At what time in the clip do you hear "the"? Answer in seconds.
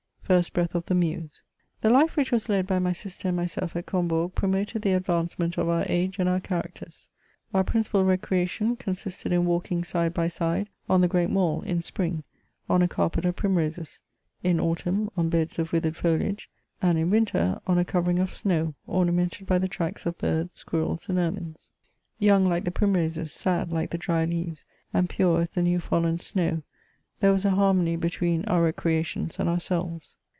0.85-0.95, 1.81-1.89, 4.81-4.93, 11.01-11.09, 19.59-19.67, 22.63-22.71, 23.89-23.97, 25.49-25.61